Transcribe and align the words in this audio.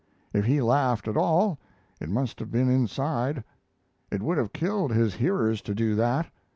If 0.33 0.45
he 0.45 0.63
laughed 0.63 1.07
at 1.07 1.15
all, 1.15 1.59
it 1.99 2.09
must 2.09 2.39
have 2.39 2.49
been 2.49 2.71
inside. 2.71 3.43
It 4.09 4.23
would 4.23 4.39
have 4.39 4.51
killed 4.51 4.89
his 4.91 5.13
hearers 5.13 5.61
to 5.61 5.75
do 5.75 5.93
that. 5.93 6.25